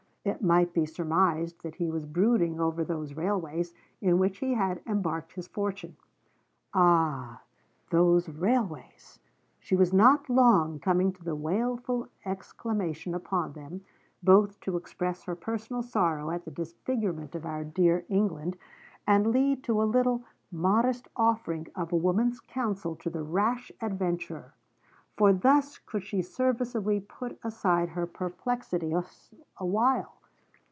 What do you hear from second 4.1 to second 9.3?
which he had embarked his fortune. Ah! those railways!